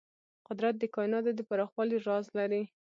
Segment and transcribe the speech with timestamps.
[0.47, 2.61] قدرت د کایناتو د پراخوالي راز لري.